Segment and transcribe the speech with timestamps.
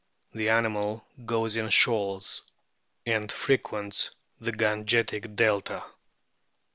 [0.31, 2.41] The animal goes in shoals,
[3.05, 5.83] and frequents the Gangetic delta.